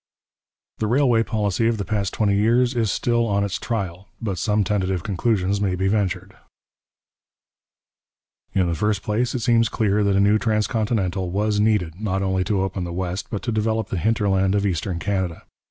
The 0.79 0.87
railway 0.87 1.21
policy 1.21 1.67
of 1.67 1.77
the 1.77 1.85
past 1.85 2.11
twenty 2.11 2.35
years 2.35 2.73
is 2.73 2.91
still 2.91 3.27
on 3.27 3.43
its 3.43 3.59
trial, 3.59 4.07
but 4.19 4.39
some 4.39 4.63
tentative 4.63 5.03
conclusions 5.03 5.61
may 5.61 5.75
be 5.75 5.87
ventured. 5.87 6.35
In 8.55 8.65
the 8.65 8.73
first 8.73 9.03
place, 9.03 9.35
it 9.35 9.41
seems 9.43 9.69
clear 9.69 10.03
that 10.03 10.15
a 10.15 10.19
new 10.19 10.39
transcontinental 10.39 11.29
was 11.29 11.59
needed, 11.59 12.01
not 12.01 12.23
only 12.23 12.43
to 12.45 12.63
open 12.63 12.83
the 12.83 12.91
West, 12.91 13.27
but 13.29 13.43
to 13.43 13.51
develop 13.51 13.89
the 13.89 13.97
hinterland 13.99 14.55
of 14.55 14.65
eastern 14.65 14.97
Canada. 14.97 15.43